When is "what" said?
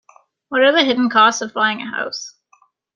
0.49-0.61